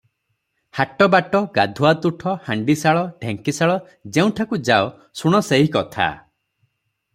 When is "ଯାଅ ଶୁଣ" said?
4.71-5.45